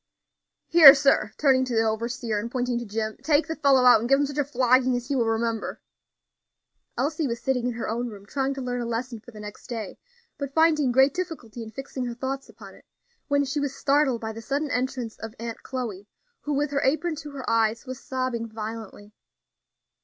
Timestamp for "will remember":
5.15-5.79